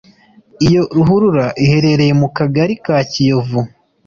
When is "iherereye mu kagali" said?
1.63-2.73